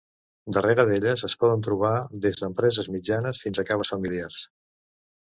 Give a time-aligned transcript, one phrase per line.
[0.55, 1.93] Darrere d'elles es poden trobar
[2.25, 4.45] des d'empreses mitjanes fins a caves familiars.